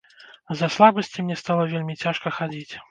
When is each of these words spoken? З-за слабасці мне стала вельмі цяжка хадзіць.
З-за 0.53 0.69
слабасці 0.77 1.27
мне 1.29 1.39
стала 1.43 1.71
вельмі 1.77 2.01
цяжка 2.03 2.37
хадзіць. 2.41 2.73